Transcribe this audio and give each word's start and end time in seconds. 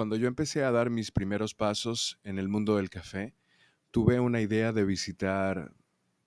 cuando 0.00 0.16
yo 0.16 0.28
empecé 0.28 0.64
a 0.64 0.70
dar 0.70 0.88
mis 0.88 1.10
primeros 1.10 1.54
pasos 1.54 2.18
en 2.24 2.38
el 2.38 2.48
mundo 2.48 2.76
del 2.78 2.88
café, 2.88 3.34
tuve 3.90 4.18
una 4.18 4.40
idea 4.40 4.72
de 4.72 4.86
visitar 4.86 5.74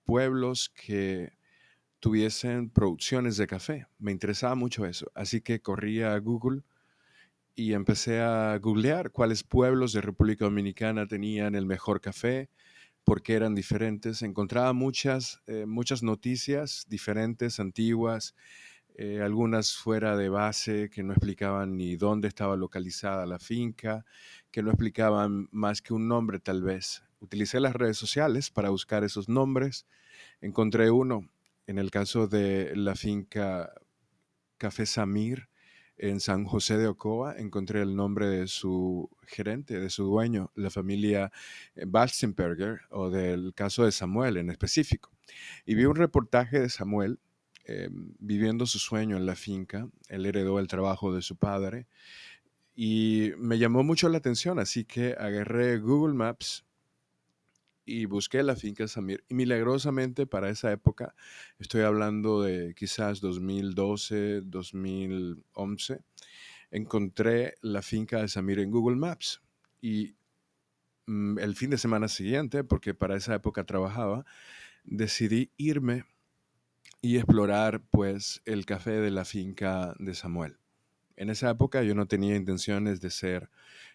pueblos 0.04 0.68
que 0.68 1.32
tuviesen 1.98 2.70
producciones 2.70 3.36
de 3.36 3.48
café. 3.48 3.88
Me 3.98 4.12
interesaba 4.12 4.54
mucho 4.54 4.86
eso, 4.86 5.10
así 5.16 5.40
que 5.40 5.60
corrí 5.60 6.02
a 6.02 6.16
Google 6.20 6.62
y 7.56 7.72
empecé 7.72 8.20
a 8.20 8.56
googlear 8.58 9.10
cuáles 9.10 9.42
pueblos 9.42 9.92
de 9.92 10.02
República 10.02 10.44
Dominicana 10.44 11.08
tenían 11.08 11.56
el 11.56 11.66
mejor 11.66 12.00
café, 12.00 12.50
por 13.02 13.22
qué 13.22 13.34
eran 13.34 13.56
diferentes. 13.56 14.22
Encontraba 14.22 14.72
muchas, 14.72 15.42
eh, 15.48 15.66
muchas 15.66 16.04
noticias 16.04 16.86
diferentes, 16.88 17.58
antiguas, 17.58 18.36
eh, 18.94 19.20
algunas 19.22 19.76
fuera 19.76 20.16
de 20.16 20.28
base 20.28 20.88
que 20.88 21.02
no 21.02 21.12
explicaban 21.12 21.76
ni 21.76 21.96
dónde 21.96 22.28
estaba 22.28 22.56
localizada 22.56 23.26
la 23.26 23.38
finca, 23.38 24.04
que 24.50 24.62
no 24.62 24.70
explicaban 24.70 25.48
más 25.50 25.82
que 25.82 25.94
un 25.94 26.06
nombre 26.06 26.38
tal 26.38 26.62
vez. 26.62 27.02
Utilicé 27.18 27.58
las 27.58 27.74
redes 27.74 27.96
sociales 27.96 28.50
para 28.50 28.70
buscar 28.70 29.02
esos 29.02 29.28
nombres. 29.28 29.86
Encontré 30.40 30.90
uno, 30.90 31.28
en 31.66 31.78
el 31.78 31.90
caso 31.90 32.28
de 32.28 32.72
la 32.76 32.94
finca 32.94 33.72
Café 34.58 34.86
Samir, 34.86 35.48
en 35.96 36.20
San 36.20 36.44
José 36.44 36.76
de 36.76 36.88
Ocoa, 36.88 37.36
encontré 37.38 37.80
el 37.80 37.94
nombre 37.94 38.28
de 38.28 38.48
su 38.48 39.08
gerente, 39.26 39.78
de 39.78 39.90
su 39.90 40.04
dueño, 40.04 40.50
la 40.54 40.70
familia 40.70 41.30
eh, 41.76 41.84
Balstenberger, 41.86 42.80
o 42.90 43.10
del 43.10 43.54
caso 43.54 43.84
de 43.84 43.92
Samuel 43.92 44.36
en 44.36 44.50
específico. 44.50 45.12
Y 45.64 45.74
vi 45.74 45.84
un 45.84 45.96
reportaje 45.96 46.60
de 46.60 46.68
Samuel 46.68 47.20
eh, 47.66 47.88
viviendo 48.18 48.66
su 48.66 48.78
sueño 48.78 49.16
en 49.16 49.26
la 49.26 49.36
finca. 49.36 49.88
Él 50.08 50.26
heredó 50.26 50.58
el 50.58 50.68
trabajo 50.68 51.14
de 51.14 51.22
su 51.22 51.36
padre 51.36 51.86
y 52.74 53.32
me 53.38 53.58
llamó 53.58 53.84
mucho 53.84 54.08
la 54.08 54.18
atención, 54.18 54.58
así 54.58 54.84
que 54.84 55.14
agarré 55.18 55.78
Google 55.78 56.14
Maps 56.14 56.64
y 57.84 58.06
busqué 58.06 58.42
la 58.42 58.56
finca 58.56 58.88
Samir. 58.88 59.24
Y 59.28 59.34
milagrosamente 59.34 60.26
para 60.26 60.50
esa 60.50 60.72
época, 60.72 61.14
estoy 61.58 61.82
hablando 61.82 62.42
de 62.42 62.74
quizás 62.74 63.20
2012, 63.20 64.42
2011, 64.42 66.00
encontré 66.70 67.54
la 67.60 67.82
finca 67.82 68.20
de 68.20 68.28
Samir 68.28 68.58
en 68.58 68.70
Google 68.70 68.96
Maps. 68.96 69.40
Y 69.80 70.16
mm, 71.06 71.38
el 71.38 71.54
fin 71.54 71.70
de 71.70 71.78
semana 71.78 72.08
siguiente, 72.08 72.64
porque 72.64 72.94
para 72.94 73.16
esa 73.16 73.34
época 73.34 73.64
trabajaba, 73.64 74.24
decidí 74.84 75.50
irme 75.56 76.04
y 77.04 77.18
explorar 77.18 77.82
pues 77.90 78.40
el 78.46 78.64
café 78.64 78.92
de 78.92 79.10
la 79.10 79.26
finca 79.26 79.94
de 79.98 80.14
Samuel. 80.14 80.56
En 81.16 81.28
esa 81.28 81.50
época 81.50 81.82
yo 81.82 81.94
no 81.94 82.06
tenía 82.06 82.34
intenciones 82.34 83.02
de 83.02 83.10
ser 83.10 83.50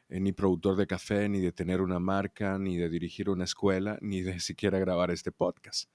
eh, 0.10 0.20
ni 0.20 0.32
productor 0.32 0.76
de 0.76 0.86
café, 0.86 1.28
ni 1.28 1.40
de 1.40 1.52
tener 1.52 1.82
una 1.82 1.98
marca, 1.98 2.60
ni 2.60 2.78
de 2.78 2.88
dirigir 2.88 3.32
una 3.32 3.46
escuela, 3.46 3.98
ni 4.02 4.22
de 4.22 4.40
siquiera 4.40 4.78
grabar 4.78 5.10
este 5.10 5.32
podcast. 5.32 5.90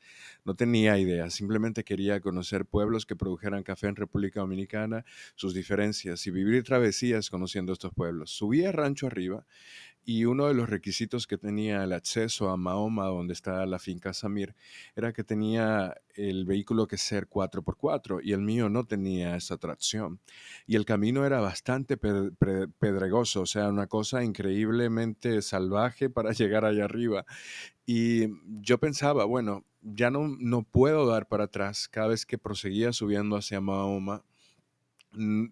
No 0.44 0.56
tenía 0.56 0.98
idea, 0.98 1.30
simplemente 1.30 1.84
quería 1.84 2.18
conocer 2.20 2.66
pueblos 2.66 3.06
que 3.06 3.14
produjeran 3.14 3.62
café 3.62 3.86
en 3.86 3.94
República 3.94 4.40
Dominicana, 4.40 5.04
sus 5.36 5.54
diferencias 5.54 6.26
y 6.26 6.32
vivir 6.32 6.64
travesías 6.64 7.30
conociendo 7.30 7.72
estos 7.72 7.94
pueblos. 7.94 8.30
Subí 8.30 8.64
a 8.64 8.72
Rancho 8.72 9.06
Arriba 9.06 9.46
y 10.04 10.26
uno 10.26 10.46
de 10.46 10.54
los 10.54 10.68
requisitos 10.68 11.26
que 11.26 11.38
tenía 11.38 11.84
el 11.84 11.92
acceso 11.92 12.50
a 12.50 12.56
Mahoma, 12.56 13.06
donde 13.06 13.32
está 13.32 13.64
la 13.66 13.78
finca 13.78 14.12
Samir, 14.12 14.54
era 14.94 15.12
que 15.12 15.24
tenía 15.24 15.94
el 16.14 16.44
vehículo 16.44 16.86
que 16.86 16.98
ser 16.98 17.28
4x4 17.28 18.20
y 18.22 18.32
el 18.32 18.40
mío 18.40 18.68
no 18.68 18.84
tenía 18.84 19.36
esa 19.36 19.56
tracción. 19.56 20.20
Y 20.66 20.76
el 20.76 20.84
camino 20.84 21.24
era 21.24 21.40
bastante 21.40 21.96
pedregoso, 21.96 23.42
o 23.42 23.46
sea, 23.46 23.68
una 23.68 23.86
cosa 23.86 24.22
increíblemente 24.22 25.42
salvaje 25.42 26.10
para 26.10 26.32
llegar 26.32 26.64
allá 26.64 26.84
arriba. 26.84 27.24
Y 27.86 28.28
yo 28.62 28.78
pensaba, 28.78 29.24
bueno, 29.24 29.64
ya 29.82 30.10
no, 30.10 30.28
no 30.38 30.62
puedo 30.62 31.06
dar 31.06 31.28
para 31.28 31.44
atrás 31.44 31.88
cada 31.88 32.08
vez 32.08 32.26
que 32.26 32.38
proseguía 32.38 32.92
subiendo 32.92 33.36
hacia 33.36 33.60
Mahoma 33.60 34.22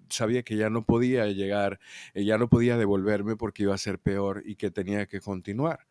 sabía 0.09 0.43
que 0.43 0.57
ya 0.57 0.71
no 0.71 0.85
podía 0.85 1.27
llegar, 1.27 1.81
eh, 2.15 2.25
ya 2.25 2.39
no 2.39 2.49
podía 2.49 2.77
devolverme 2.77 3.37
porque 3.37 3.65
iba 3.65 3.75
a 3.75 3.79
ser 3.79 3.99
peor 3.99 4.43
y 4.45 4.57
que 4.57 4.71
tenía 4.71 5.07
que 5.07 5.21
continuar. 5.21 5.87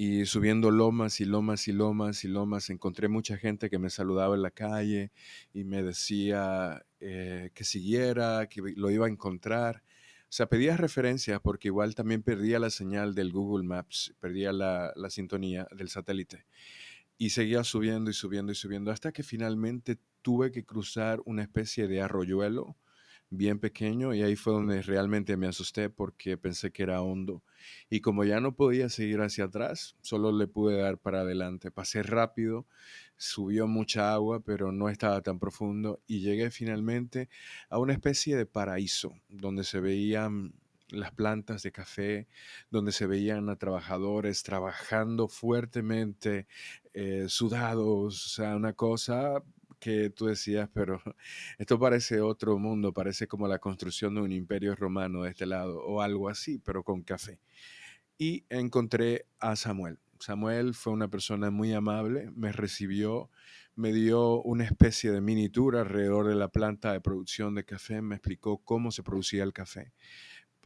Y 0.00 0.26
subiendo 0.26 0.70
lomas 0.70 1.20
y 1.20 1.24
lomas 1.24 1.66
y 1.66 1.72
lomas 1.72 2.24
y 2.24 2.28
lomas, 2.28 2.70
encontré 2.70 3.08
mucha 3.08 3.36
gente 3.36 3.68
que 3.68 3.80
me 3.80 3.90
saludaba 3.90 4.36
en 4.36 4.42
la 4.42 4.52
calle 4.52 5.10
y 5.52 5.64
me 5.64 5.82
decía 5.82 6.86
eh, 7.00 7.50
que 7.52 7.64
siguiera, 7.64 8.46
que 8.48 8.62
lo 8.76 8.90
iba 8.90 9.06
a 9.06 9.10
encontrar. 9.10 9.82
O 10.22 10.30
sea, 10.30 10.48
pedía 10.48 10.76
referencias 10.76 11.40
porque 11.40 11.66
igual 11.66 11.96
también 11.96 12.22
perdía 12.22 12.60
la 12.60 12.70
señal 12.70 13.16
del 13.16 13.32
Google 13.32 13.66
Maps, 13.66 14.14
perdía 14.20 14.52
la, 14.52 14.92
la 14.94 15.10
sintonía 15.10 15.66
del 15.76 15.88
satélite. 15.88 16.46
Y 17.16 17.30
seguía 17.30 17.64
subiendo 17.64 18.08
y 18.08 18.14
subiendo 18.14 18.52
y 18.52 18.54
subiendo 18.54 18.92
hasta 18.92 19.10
que 19.10 19.24
finalmente 19.24 19.98
tuve 20.22 20.52
que 20.52 20.64
cruzar 20.64 21.20
una 21.24 21.42
especie 21.42 21.88
de 21.88 22.02
arroyuelo 22.02 22.76
bien 23.30 23.58
pequeño 23.58 24.14
y 24.14 24.22
ahí 24.22 24.36
fue 24.36 24.54
donde 24.54 24.82
realmente 24.82 25.36
me 25.36 25.46
asusté 25.46 25.90
porque 25.90 26.36
pensé 26.36 26.70
que 26.70 26.82
era 26.82 27.02
hondo. 27.02 27.42
Y 27.90 28.00
como 28.00 28.24
ya 28.24 28.40
no 28.40 28.54
podía 28.54 28.88
seguir 28.88 29.20
hacia 29.20 29.44
atrás, 29.44 29.96
solo 30.00 30.32
le 30.32 30.46
pude 30.46 30.78
dar 30.78 30.98
para 30.98 31.20
adelante. 31.20 31.70
Pasé 31.70 32.02
rápido, 32.02 32.66
subió 33.16 33.66
mucha 33.66 34.14
agua, 34.14 34.40
pero 34.40 34.72
no 34.72 34.88
estaba 34.88 35.20
tan 35.22 35.38
profundo 35.38 36.00
y 36.06 36.20
llegué 36.20 36.50
finalmente 36.50 37.28
a 37.68 37.78
una 37.78 37.92
especie 37.92 38.36
de 38.36 38.46
paraíso 38.46 39.14
donde 39.28 39.64
se 39.64 39.80
veían 39.80 40.54
las 40.90 41.12
plantas 41.12 41.62
de 41.62 41.72
café, 41.72 42.28
donde 42.70 42.92
se 42.92 43.06
veían 43.06 43.50
a 43.50 43.56
trabajadores 43.56 44.42
trabajando 44.42 45.28
fuertemente, 45.28 46.46
eh, 46.94 47.26
sudados, 47.28 48.24
o 48.24 48.28
sea, 48.28 48.56
una 48.56 48.72
cosa 48.72 49.42
que 49.78 50.10
tú 50.10 50.26
decías, 50.26 50.68
pero 50.72 51.00
esto 51.58 51.78
parece 51.78 52.20
otro 52.20 52.58
mundo, 52.58 52.92
parece 52.92 53.26
como 53.26 53.48
la 53.48 53.58
construcción 53.58 54.14
de 54.14 54.20
un 54.20 54.32
imperio 54.32 54.74
romano 54.74 55.22
de 55.22 55.30
este 55.30 55.46
lado 55.46 55.80
o 55.82 56.02
algo 56.02 56.28
así, 56.28 56.58
pero 56.58 56.82
con 56.82 57.02
café. 57.02 57.40
Y 58.18 58.44
encontré 58.48 59.26
a 59.38 59.56
Samuel. 59.56 59.98
Samuel 60.20 60.74
fue 60.74 60.92
una 60.92 61.08
persona 61.08 61.50
muy 61.50 61.72
amable, 61.72 62.30
me 62.34 62.50
recibió, 62.52 63.30
me 63.76 63.92
dio 63.92 64.42
una 64.42 64.64
especie 64.64 65.12
de 65.12 65.20
mini 65.20 65.48
tour 65.48 65.76
alrededor 65.76 66.26
de 66.26 66.34
la 66.34 66.48
planta 66.48 66.92
de 66.92 67.00
producción 67.00 67.54
de 67.54 67.64
café, 67.64 68.02
me 68.02 68.16
explicó 68.16 68.58
cómo 68.58 68.90
se 68.90 69.04
producía 69.04 69.44
el 69.44 69.52
café. 69.52 69.92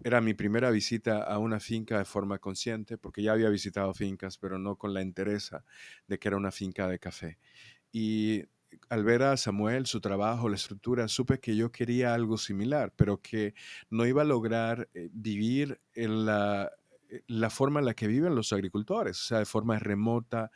Era 0.04 0.20
mi 0.20 0.34
primera 0.34 0.70
visita 0.70 1.22
a 1.22 1.38
una 1.38 1.60
finca 1.60 1.98
de 1.98 2.04
forma 2.04 2.38
consciente, 2.38 2.98
porque 2.98 3.22
ya 3.22 3.32
había 3.32 3.50
visitado 3.50 3.92
fincas, 3.94 4.38
pero 4.38 4.58
no 4.58 4.76
con 4.76 4.94
la 4.94 5.02
entereza 5.02 5.64
de 6.08 6.18
que 6.18 6.28
era 6.28 6.36
una 6.36 6.50
finca 6.50 6.88
de 6.88 6.98
café. 6.98 7.38
Y 7.92 8.44
al 8.88 9.04
ver 9.04 9.22
a 9.22 9.36
Samuel, 9.36 9.86
su 9.86 10.00
trabajo, 10.00 10.48
la 10.48 10.56
estructura, 10.56 11.08
supe 11.08 11.40
que 11.40 11.56
yo 11.56 11.72
quería 11.72 12.14
algo 12.14 12.36
similar, 12.38 12.92
pero 12.96 13.20
que 13.20 13.54
no 13.90 14.06
iba 14.06 14.22
a 14.22 14.26
lograr 14.26 14.88
eh, 14.94 15.08
vivir 15.12 15.80
en 15.94 16.26
la 16.26 16.72
la 17.26 17.50
forma 17.50 17.80
en 17.80 17.86
la 17.86 17.94
que 17.94 18.06
viven 18.06 18.34
los 18.34 18.52
agricultores, 18.52 19.20
o 19.20 19.24
sea, 19.24 19.38
de 19.38 19.44
forma 19.44 19.78
remota, 19.78 20.50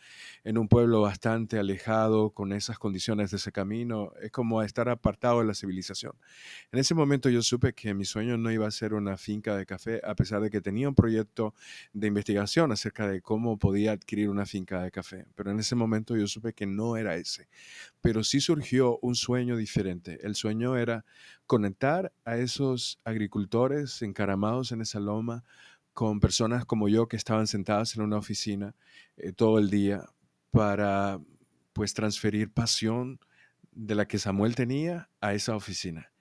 en 0.45 0.59
un 0.59 0.69
pueblo 0.69 1.03
bastante 1.03 1.59
alejado, 1.59 2.31
con 2.31 2.53
esas 2.53 2.79
condiciones 2.79 3.31
de 3.31 3.39
ese 3.39 3.53
camino, 3.53 4.13
es 4.21 4.31
como 4.31 4.63
estar 4.63 4.89
apartado 4.89 5.41
de 5.41 5.47
la 5.47 5.55
civilización. 5.55 6.13
En 6.73 6.79
ese 6.79 6.95
momento 6.95 7.29
yo 7.29 7.43
supe 7.43 7.73
que 7.73 7.95
mi 7.95 8.05
sueño 8.05 8.37
no 8.37 8.51
iba 8.51 8.67
a 8.67 8.71
ser 8.71 8.95
una 8.95 9.17
finca 9.17 9.57
de 9.57 9.67
café, 9.67 10.01
a 10.05 10.15
pesar 10.15 10.41
de 10.41 10.51
que 10.51 10.61
tenía 10.61 10.89
un 10.89 10.95
proyecto 10.95 11.55
de 11.93 12.07
investigación 12.07 12.73
acerca 12.73 13.09
de 13.09 13.21
cómo 13.21 13.59
podía 13.59 13.93
adquirir 13.93 14.29
una 14.29 14.47
finca 14.47 14.83
de 14.83 14.91
café, 14.91 15.27
pero 15.35 15.51
en 15.51 15.59
ese 15.59 15.75
momento 15.75 16.17
yo 16.17 16.27
supe 16.27 16.53
que 16.53 16.67
no 16.67 16.97
era 16.97 17.17
ese. 17.17 17.49
Pero 18.01 18.25
sí 18.25 18.41
surgió 18.41 18.99
un 19.03 19.15
sueño 19.15 19.57
diferente. 19.57 20.19
El 20.23 20.35
sueño 20.35 20.77
era 20.77 21.05
conectar 21.47 22.13
a 22.25 22.37
esos 22.37 23.01
agricultores 23.05 24.03
encaramados 24.03 24.73
en 24.73 24.81
esa 24.81 25.01
loma, 25.01 25.45
con 25.97 26.21
personas 26.21 26.67
como 26.67 26.91
yo 26.91 27.09
que 27.09 27.17
estaban 27.17 27.47
sentadas 27.47 27.97
en 27.97 28.03
una 28.03 28.19
oficina 28.19 28.75
eh, 29.17 29.33
todo 29.33 29.59
el 29.59 29.71
día 29.71 30.05
para 30.51 31.19
pues 31.73 31.95
transferir 31.95 32.53
pasión 32.53 33.19
de 33.73 33.95
la 33.95 34.07
que 34.07 34.19
Samuel 34.19 34.55
tenía 34.55 35.09
a 35.23 35.33
esa 35.33 35.57
oficina. 35.57 36.13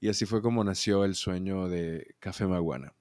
Y 0.00 0.10
así 0.10 0.26
fue 0.26 0.42
como 0.42 0.62
nació 0.64 1.06
el 1.06 1.14
sueño 1.14 1.70
de 1.70 2.14
Café 2.18 2.46
Maguana. 2.46 2.92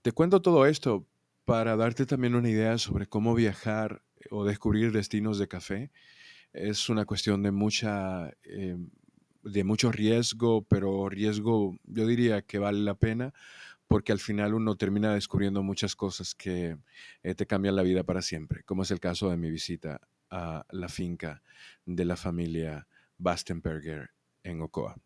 Te 0.00 0.12
cuento 0.12 0.40
todo 0.40 0.64
esto 0.64 1.06
para 1.44 1.76
darte 1.76 2.06
también 2.06 2.34
una 2.34 2.48
idea 2.48 2.78
sobre 2.78 3.06
cómo 3.06 3.34
viajar 3.34 4.02
o 4.30 4.46
descubrir 4.46 4.90
destinos 4.90 5.38
de 5.38 5.48
café. 5.48 5.92
Es 6.54 6.88
una 6.88 7.04
cuestión 7.04 7.42
de 7.42 7.50
mucha, 7.50 8.30
eh, 8.44 8.78
de 9.42 9.64
mucho 9.64 9.92
riesgo, 9.92 10.62
pero 10.62 11.10
riesgo 11.10 11.76
yo 11.84 12.06
diría 12.06 12.40
que 12.40 12.58
vale 12.58 12.80
la 12.80 12.94
pena 12.94 13.34
porque 13.86 14.12
al 14.12 14.18
final 14.18 14.54
uno 14.54 14.76
termina 14.76 15.14
descubriendo 15.14 15.62
muchas 15.62 15.96
cosas 15.96 16.34
que 16.34 16.76
eh, 17.22 17.34
te 17.34 17.46
cambian 17.46 17.76
la 17.76 17.82
vida 17.82 18.04
para 18.04 18.22
siempre, 18.22 18.62
como 18.64 18.82
es 18.82 18.90
el 18.90 19.00
caso 19.00 19.30
de 19.30 19.36
mi 19.36 19.50
visita 19.50 20.00
a 20.30 20.66
la 20.70 20.88
finca 20.88 21.42
de 21.84 22.04
la 22.04 22.16
familia 22.16 22.88
Bastenberger 23.18 24.10
en 24.42 24.62
Ocoa. 24.62 24.96